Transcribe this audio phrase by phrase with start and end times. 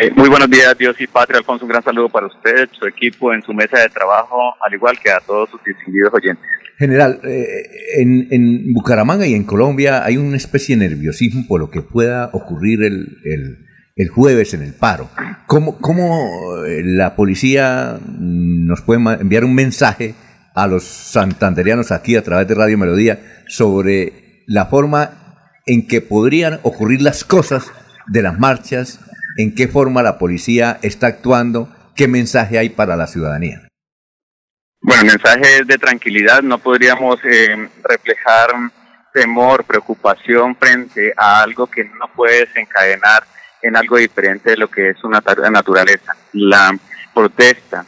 [0.00, 1.38] Eh, muy buenos días, Dios y Patria.
[1.38, 4.96] Alfonso, un gran saludo para usted, su equipo, en su mesa de trabajo, al igual
[5.02, 6.44] que a todos sus distinguidos oyentes.
[6.78, 7.46] General, eh,
[7.96, 12.30] en, en, Bucaramanga y en Colombia hay una especie de nerviosismo por lo que pueda
[12.32, 13.66] ocurrir el, el,
[13.96, 15.10] el jueves en el paro.
[15.48, 20.14] ¿Cómo, ¿Cómo eh, la policía nos puede enviar un mensaje
[20.54, 23.18] a los santanderianos aquí a través de Radio Melodía
[23.48, 27.72] sobre la forma en que podrían ocurrir las cosas
[28.06, 29.00] de las marchas,
[29.38, 33.68] en qué forma la policía está actuando, qué mensaje hay para la ciudadanía?
[34.80, 38.50] Bueno, mensaje es de tranquilidad, no podríamos eh, reflejar
[39.14, 43.24] temor, preocupación frente a algo que no puede desencadenar
[43.62, 46.16] en algo diferente de lo que es una naturaleza.
[46.32, 46.76] La
[47.14, 47.86] protesta,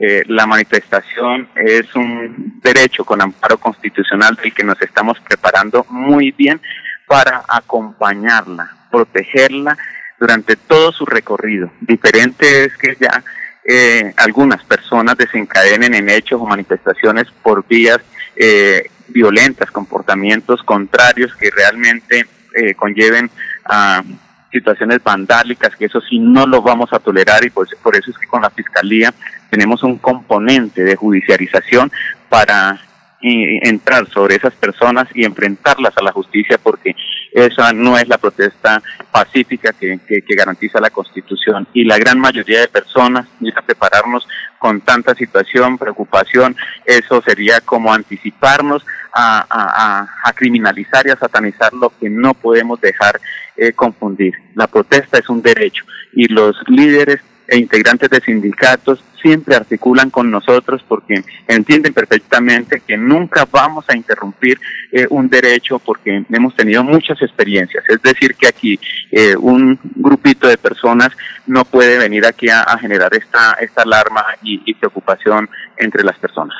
[0.00, 6.30] eh, la manifestación es un derecho con amparo constitucional del que nos estamos preparando muy
[6.30, 6.60] bien
[7.08, 9.76] para acompañarla, protegerla
[10.22, 11.72] durante todo su recorrido.
[11.80, 13.24] Diferente es que ya
[13.64, 17.98] eh, algunas personas desencadenen en hechos o manifestaciones por vías
[18.36, 23.32] eh, violentas, comportamientos contrarios que realmente eh, conlleven
[23.64, 24.04] a
[24.52, 28.16] situaciones vandálicas, que eso sí no lo vamos a tolerar y por, por eso es
[28.16, 29.12] que con la Fiscalía
[29.50, 31.90] tenemos un componente de judicialización
[32.28, 32.80] para
[33.20, 36.94] entrar sobre esas personas y enfrentarlas a la justicia porque
[37.32, 41.66] esa no es la protesta pacífica que, que, garantiza la Constitución.
[41.72, 44.26] Y la gran mayoría de personas, a prepararnos
[44.58, 51.72] con tanta situación, preocupación, eso sería como anticiparnos a, a, a criminalizar y a satanizar
[51.72, 53.20] lo que no podemos dejar
[53.56, 54.34] eh, confundir.
[54.54, 60.30] La protesta es un derecho y los líderes e integrantes de sindicatos siempre articulan con
[60.30, 64.60] nosotros porque entienden perfectamente que nunca vamos a interrumpir
[64.90, 67.84] eh, un derecho porque hemos tenido muchas experiencias.
[67.88, 68.78] Es decir, que aquí
[69.10, 71.10] eh, un grupito de personas
[71.46, 76.56] no puede venir aquí a, generar esta, esta alarma y, preocupación entre las personas.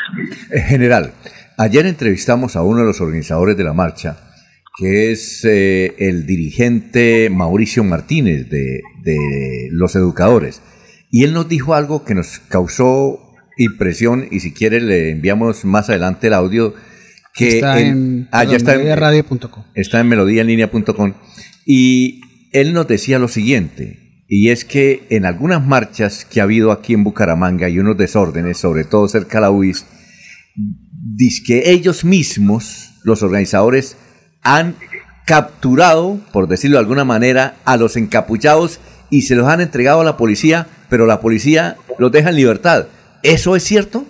[0.50, 1.12] Eh, general,
[1.58, 4.18] ayer entrevistamos a uno de los organizadores de la marcha,
[4.78, 10.62] que es el dirigente Mauricio Martínez de, de los educadores.
[11.12, 13.20] Y él nos dijo algo que nos causó
[13.58, 16.74] impresión y si quiere le enviamos más adelante el audio
[17.34, 19.64] que está en, ah, está melodiaradio.com.
[19.74, 21.12] Está en melodíaenlínea.com
[21.66, 26.72] y él nos decía lo siguiente, y es que en algunas marchas que ha habido
[26.72, 29.84] aquí en Bucaramanga y unos desórdenes, sobre todo cerca de la UIS,
[30.54, 33.96] dice que ellos mismos, los organizadores,
[34.42, 34.76] han
[35.26, 38.80] capturado, por decirlo de alguna manera, a los encapuchados
[39.10, 42.84] y se los han entregado a la policía pero la policía los deja en libertad.
[43.22, 44.04] ¿Eso es cierto?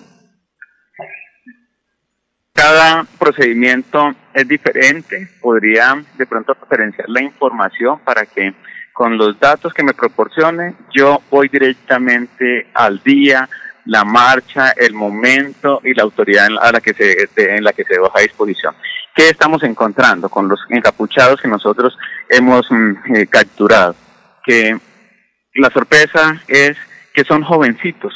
[2.52, 5.28] Cada procedimiento es diferente.
[5.40, 8.52] Podría de pronto referenciar la información para que
[8.92, 13.48] con los datos que me proporcione yo voy directamente al día,
[13.84, 17.94] la marcha, el momento y la autoridad en la, que se en la que se
[17.94, 18.74] deja a disposición.
[19.14, 21.96] ¿Qué estamos encontrando con los encapuchados que nosotros
[22.28, 23.94] hemos mm, eh, capturado?
[24.44, 24.76] Que
[25.54, 26.76] la sorpresa es
[27.12, 28.12] que son jovencitos.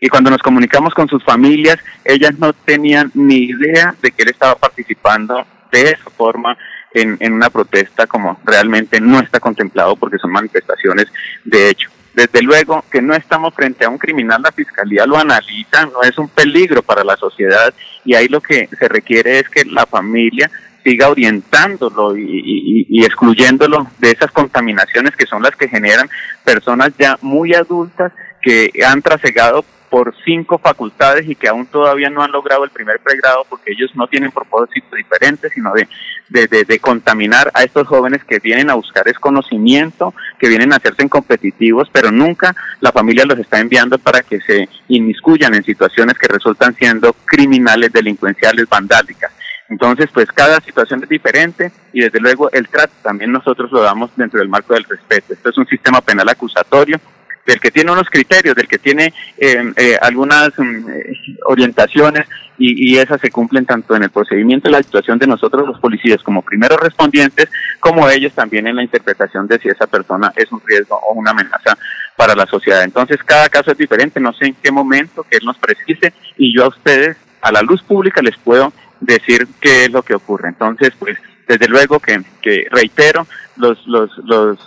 [0.00, 4.30] Y cuando nos comunicamos con sus familias, ellas no tenían ni idea de que él
[4.30, 6.56] estaba participando de esa forma
[6.92, 11.06] en, en una protesta como realmente no está contemplado porque son manifestaciones
[11.44, 11.88] de hecho.
[12.14, 16.18] Desde luego que no estamos frente a un criminal, la fiscalía lo analiza, no es
[16.18, 17.72] un peligro para la sociedad
[18.04, 20.50] y ahí lo que se requiere es que la familia
[20.82, 26.08] siga orientándolo y, excluyéndolo de esas contaminaciones que son las que generan
[26.44, 32.22] personas ya muy adultas que han trasegado por cinco facultades y que aún todavía no
[32.22, 35.86] han logrado el primer pregrado porque ellos no tienen propósito diferente, sino de,
[36.30, 40.76] de, de, contaminar a estos jóvenes que vienen a buscar es conocimiento, que vienen a
[40.76, 46.16] hacerse competitivos, pero nunca la familia los está enviando para que se inmiscuyan en situaciones
[46.16, 49.30] que resultan siendo criminales, delincuenciales, vandálicas.
[49.72, 54.10] Entonces, pues cada situación es diferente y desde luego el trato también nosotros lo damos
[54.16, 55.32] dentro del marco del respeto.
[55.32, 57.00] Esto es un sistema penal acusatorio
[57.46, 61.16] del que tiene unos criterios, del que tiene eh, eh, algunas mm, eh,
[61.46, 62.28] orientaciones
[62.58, 65.80] y, y, esas se cumplen tanto en el procedimiento de la situación de nosotros los
[65.80, 67.48] policías como primeros respondientes,
[67.80, 71.30] como ellos también en la interpretación de si esa persona es un riesgo o una
[71.30, 71.78] amenaza
[72.14, 72.84] para la sociedad.
[72.84, 76.54] Entonces cada caso es diferente, no sé en qué momento que él nos precise y
[76.54, 78.72] yo a ustedes a la luz pública les puedo
[79.02, 80.48] decir qué es lo que ocurre.
[80.48, 83.26] Entonces, pues, desde luego que, que reitero,
[83.56, 84.58] los, los, los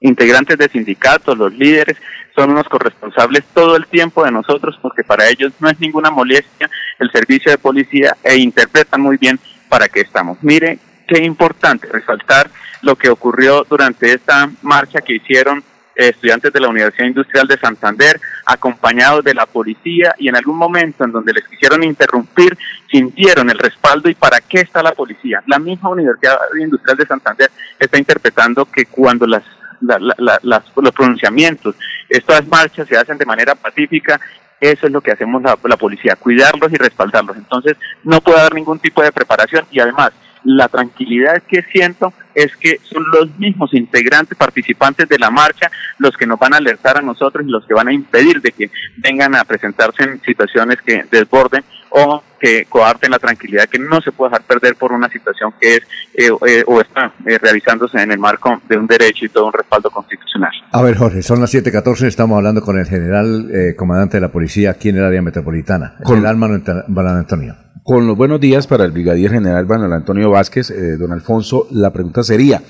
[0.00, 1.96] integrantes de sindicatos, los líderes,
[2.34, 6.70] son unos corresponsables todo el tiempo de nosotros porque para ellos no es ninguna molestia
[7.00, 10.38] el servicio de policía e interpretan muy bien para qué estamos.
[10.42, 12.48] Mire, qué importante resaltar
[12.82, 15.64] lo que ocurrió durante esta marcha que hicieron
[16.06, 21.04] estudiantes de la Universidad Industrial de Santander, acompañados de la policía y en algún momento
[21.04, 22.56] en donde les quisieron interrumpir,
[22.90, 25.42] sintieron el respaldo y para qué está la policía.
[25.46, 29.42] La misma Universidad Industrial de Santander está interpretando que cuando las
[29.80, 31.76] los pronunciamientos,
[32.08, 34.18] estas marchas se hacen de manera pacífica
[34.60, 37.36] eso es lo que hacemos la, la, policía, cuidarlos y respaldarlos.
[37.36, 40.10] Entonces, no puede haber ningún tipo de preparación y además,
[40.44, 46.16] la tranquilidad que siento es que son los mismos integrantes, participantes de la marcha, los
[46.16, 48.70] que nos van a alertar a nosotros y los que van a impedir de que
[48.96, 54.12] vengan a presentarse en situaciones que desborden o que coarten la tranquilidad que no se
[54.12, 55.80] puede dejar perder por una situación que es
[56.14, 59.52] eh, eh, o está eh, realizándose en el marco de un derecho y todo un
[59.52, 60.52] respaldo constitucional.
[60.70, 64.70] A ver, Jorge, son las 7:14, estamos hablando con el general comandante de la policía
[64.70, 66.62] aquí en el área metropolitana, el general Manuel
[66.96, 67.56] Antonio.
[67.88, 72.22] Con los buenos días para el brigadier general Manuel Antonio Vázquez, don Alfonso, la pregunta
[72.22, 72.62] sería,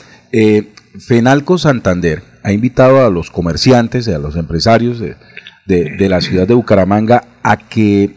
[1.00, 5.16] Fenalco Santander ha invitado a los comerciantes, a los empresarios de,
[5.66, 8.14] de la ciudad de Bucaramanga a que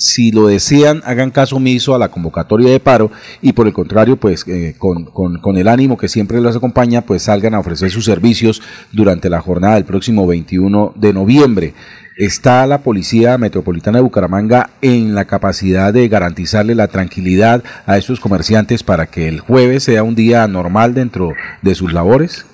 [0.00, 3.10] si lo desean, hagan caso omiso a la convocatoria de paro
[3.42, 7.24] y por el contrario, pues eh, con, con, el ánimo que siempre los acompaña, pues
[7.24, 8.62] salgan a ofrecer sus servicios
[8.92, 11.74] durante la jornada del próximo 21 de noviembre.
[12.20, 18.20] ¿Está la Policía Metropolitana de Bucaramanga en la capacidad de garantizarle la tranquilidad a esos
[18.20, 21.32] comerciantes para que el jueves sea un día normal dentro
[21.62, 22.44] de sus labores?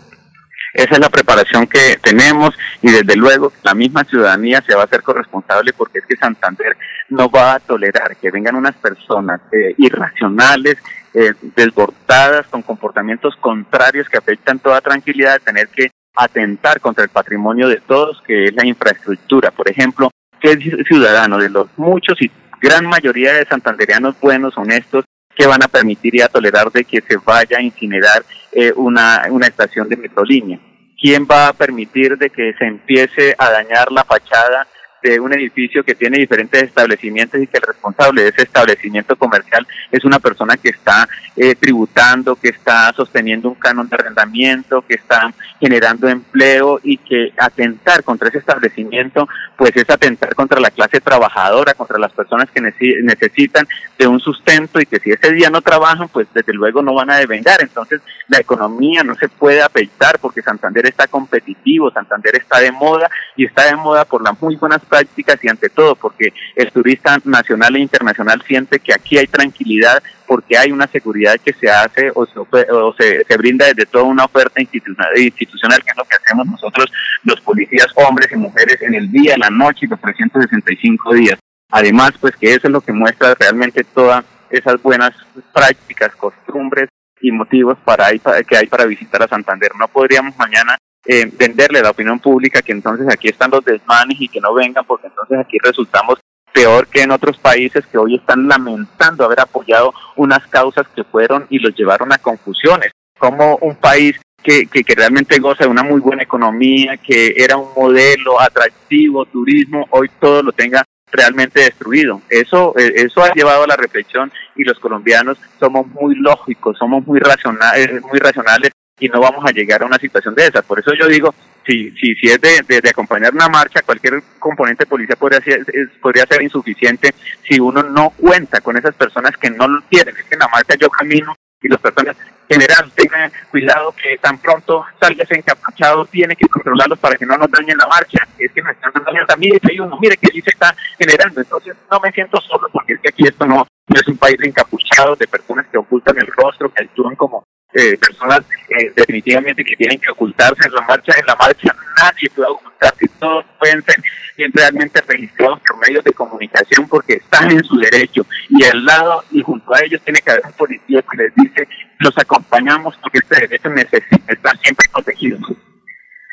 [0.73, 4.85] Esa es la preparación que tenemos y desde luego la misma ciudadanía se va a
[4.85, 6.77] hacer corresponsable porque es que Santander
[7.09, 10.77] no va a tolerar que vengan unas personas eh, irracionales,
[11.13, 17.11] eh, desbordadas, con comportamientos contrarios que afectan toda tranquilidad de tener que atentar contra el
[17.11, 19.51] patrimonio de todos, que es la infraestructura.
[19.51, 20.11] Por ejemplo,
[20.41, 22.31] ¿qué ciudadano de los muchos y
[22.61, 25.05] gran mayoría de santanderianos buenos, honestos,
[25.35, 29.23] que van a permitir y a tolerar de que se vaya a incinerar eh, una,
[29.31, 30.59] una estación de metrolínea?
[30.99, 34.67] ¿Quién va a permitir de que se empiece a dañar la fachada
[35.07, 39.67] de un edificio que tiene diferentes establecimientos y que el responsable de ese establecimiento comercial
[39.93, 44.95] es una persona que está eh, tributando, que está sosteniendo un canon de arrendamiento, que
[44.95, 51.01] está generando empleo y que atentar contra ese establecimiento, pues es atentar contra la clase
[51.01, 53.67] trabajadora, contra las personas que necesitan
[53.99, 57.11] de un sustento y que si ese día no trabajan, pues desde luego no van
[57.11, 57.63] a devengar.
[57.63, 63.11] Entonces la economía no se puede afectar porque Santander está competitivo, Santander está de moda
[63.37, 67.19] y está de moda por las muy buenas prácticas y ante todo porque el turista
[67.25, 72.11] nacional e internacional siente que aquí hay tranquilidad porque hay una seguridad que se hace
[72.15, 76.47] o se, se, brinda desde toda una oferta institucional, institucional, que es lo que hacemos
[76.47, 76.93] nosotros
[77.25, 81.39] los policías, hombres y mujeres, en el día, la noche y los 365 días.
[81.71, 85.13] Además, pues que eso es lo que muestra realmente todas esas buenas
[85.53, 86.89] prácticas, costumbres
[87.21, 88.11] y motivos para,
[88.47, 89.73] que hay para visitar a Santander.
[89.79, 94.21] No podríamos mañana eh, venderle a la opinión pública que entonces aquí están los desmanes
[94.21, 96.19] y que no vengan porque entonces aquí resultamos
[96.57, 101.47] peor que en otros países que hoy están lamentando haber apoyado unas causas que fueron
[101.51, 102.93] y los llevaron a confusiones.
[103.19, 107.59] Como un país que, que, que, realmente goza de una muy buena economía, que era
[107.59, 110.83] un modelo atractivo, turismo, hoy todo lo tenga
[111.13, 112.23] realmente destruido.
[112.31, 117.07] Eso, eh, eso ha llevado a la reflexión y los colombianos somos muy lógicos, somos
[117.07, 120.65] muy racionales, muy racionales y no vamos a llegar a una situación de esas.
[120.65, 121.35] Por eso yo digo,
[121.67, 125.67] si, si, si es de, acompañar una marcha, cualquier componente de policía podría ser,
[126.01, 130.17] podría ser insuficiente si uno no cuenta con esas personas que no lo quieren.
[130.17, 132.17] Es que en la marcha yo camino y las personas
[132.49, 137.37] general tengan cuidado que tan pronto salga ese encapuchado tiene que controlarlos para que no
[137.37, 138.27] nos dañen la marcha.
[138.39, 141.41] Es que nos están dañando también, hay uno, mire que allí se está generando.
[141.41, 144.39] Entonces no me siento solo porque es que aquí esto no, no es un país
[144.39, 147.45] de encapuchados, de personas que ocultan el rostro, que actúan como
[147.77, 148.41] eh, personas
[148.71, 151.13] eh, definitivamente que tienen que ocultarse en la marcha.
[151.19, 153.97] En la marcha nadie puede ocultarse, todos pueden ser
[154.37, 158.27] bien realmente registrados por medios de comunicación porque están en su derecho.
[158.49, 161.69] Y al lado y junto a ellos tiene que haber un policía que les dice,
[161.99, 165.39] los acompañamos porque este derecho necesita estar siempre protegido.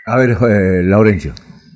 [0.05, 1.33] A ver, eh, Laurencio.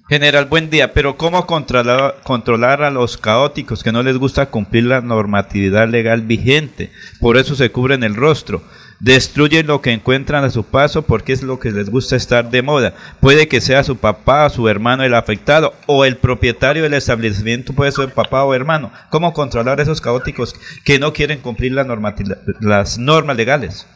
[0.10, 4.86] General, buen día, pero ¿cómo controlar, controlar a los caóticos que no les gusta cumplir
[4.86, 6.92] la normatividad legal vigente?
[7.20, 8.64] Por eso se cubren el rostro
[9.00, 12.62] destruyen lo que encuentran a su paso porque es lo que les gusta estar de
[12.62, 12.94] moda.
[13.20, 17.92] Puede que sea su papá, su hermano el afectado o el propietario del establecimiento puede
[17.92, 18.92] ser papá o hermano.
[19.10, 21.88] ¿Cómo controlar a esos caóticos que no quieren cumplir la
[22.60, 23.88] las normas legales?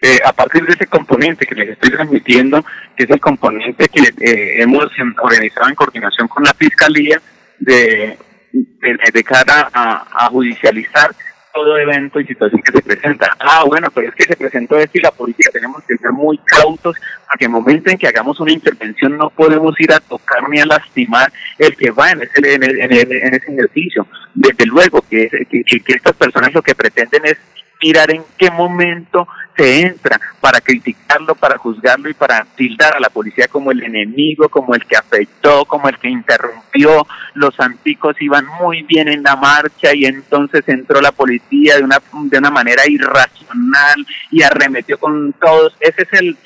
[0.00, 2.64] Eh, a partir de ese componente que les estoy transmitiendo,
[2.96, 4.86] que es el componente que eh, hemos
[5.20, 7.20] organizado en coordinación con la Fiscalía
[7.58, 8.16] de,
[8.52, 11.10] de, cara a, a judicializar
[11.52, 13.36] todo evento y situación que se presenta.
[13.40, 16.38] Ah, bueno, pero es que se presentó esto y la política tenemos que ser muy
[16.38, 16.96] cautos
[17.28, 20.60] a que el momento en que hagamos una intervención no podemos ir a tocar ni
[20.60, 24.06] a lastimar el que va en ese, en, en ese ejercicio.
[24.34, 27.38] Desde luego que, que estas personas lo que pretenden es
[27.82, 33.10] mirar en qué momento se entra para criticarlo, para juzgarlo y para tildar a la
[33.10, 37.06] policía como el enemigo, como el que afectó, como el que interrumpió.
[37.34, 42.00] Los anticos iban muy bien en la marcha y entonces entró la policía de una,
[42.12, 45.74] de una manera irracional y arremetió con todos.
[45.80, 46.36] Ese es el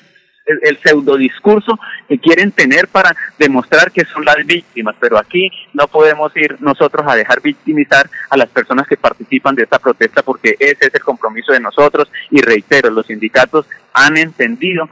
[0.47, 5.87] el, pseudo discurso que quieren tener para demostrar que son las víctimas, pero aquí no
[5.89, 10.57] podemos ir nosotros a dejar victimizar a las personas que participan de esta protesta porque
[10.59, 12.11] ese es el compromiso de nosotros.
[12.31, 14.89] Y reitero, los sindicatos han entendido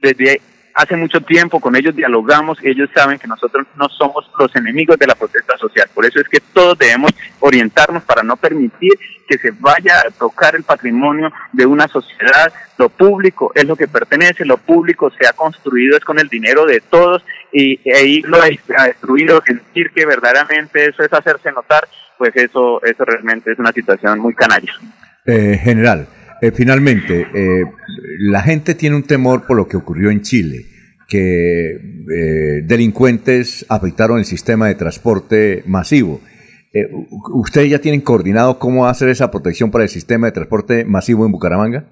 [0.00, 0.40] desde
[0.74, 5.06] hace mucho tiempo con ellos dialogamos, ellos saben que nosotros no somos los enemigos de
[5.06, 5.88] la protesta social.
[5.94, 8.92] Por eso es que todos debemos orientarnos para no permitir
[9.28, 12.52] que se vaya a tocar el patrimonio de una sociedad.
[12.76, 16.66] Lo público es lo que pertenece, lo público se ha construido es con el dinero
[16.66, 21.86] de todos y e irlo a destruir o sentir que verdaderamente eso es hacerse notar,
[22.18, 24.72] pues eso, eso realmente es una situación muy canalla.
[25.24, 26.08] Eh, general,
[26.42, 27.64] eh, finalmente, eh,
[28.18, 30.66] la gente tiene un temor por lo que ocurrió en Chile,
[31.08, 36.20] que eh, delincuentes afectaron el sistema de transporte masivo.
[37.34, 41.30] ¿Ustedes ya tienen coordinado cómo hacer esa protección para el sistema de transporte masivo en
[41.30, 41.84] Bucaramanga?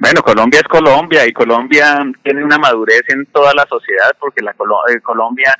[0.00, 4.54] Bueno, Colombia es Colombia y Colombia tiene una madurez en toda la sociedad porque la
[4.54, 5.54] Colombia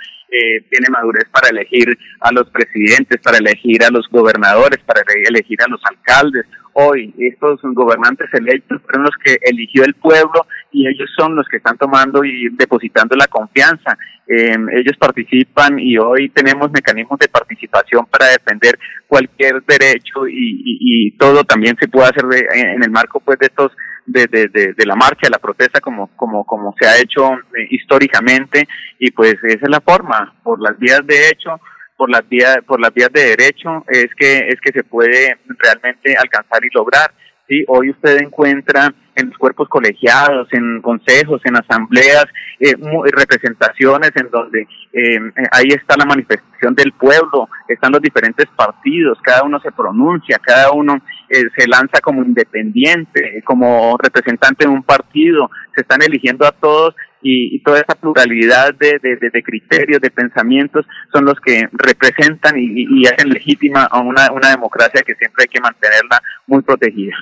[0.71, 5.69] tiene madurez para elegir a los presidentes, para elegir a los gobernadores, para elegir a
[5.69, 7.13] los alcaldes hoy.
[7.19, 11.77] Estos gobernantes electos fueron los que eligió el pueblo y ellos son los que están
[11.77, 13.97] tomando y depositando la confianza.
[14.27, 21.45] Em, ellos participan y hoy tenemos mecanismos de participación para defender cualquier derecho y, todo
[21.45, 23.73] también se puede hacer en el marco pues de estos
[24.13, 28.67] de, de, la marcha, de la protesta como, como, como se ha hecho eh, históricamente.
[28.99, 31.61] Y pues esa es la forma, por las vías de hecho,
[32.01, 36.17] por las vías por las vías de derecho es que es que se puede realmente
[36.17, 37.13] alcanzar y lograr
[37.47, 42.25] sí hoy usted encuentra en los cuerpos colegiados en consejos en asambleas
[42.59, 42.73] eh,
[43.13, 44.63] representaciones en donde
[44.95, 45.21] eh,
[45.53, 50.73] ahí está la manifestación del pueblo están los diferentes partidos cada uno se pronuncia cada
[50.73, 56.53] uno eh, se lanza como independiente como representante de un partido se están eligiendo a
[56.53, 63.07] todos y, toda esa pluralidad de, de, criterios, de pensamientos, son los que representan y,
[63.07, 67.15] hacen legítima a una, una democracia que siempre hay que mantenerla muy protegida.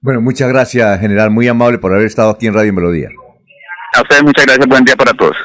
[0.00, 3.08] Bueno, muchas gracias, general, muy amable por haber estado aquí en Radio Melodía.
[3.96, 5.36] A ustedes muchas gracias, buen día para todos.